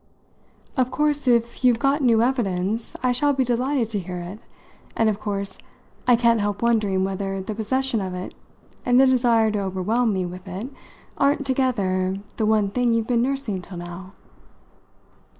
[0.77, 4.39] "Of course if you've got new evidence I shall be delighted to hear it;
[4.97, 5.59] and of course
[6.07, 8.33] I can't help wondering whether the possession of it
[8.83, 10.67] and the desire to overwhelm me with it
[11.19, 14.13] aren't, together, the one thing you've been nursing till now."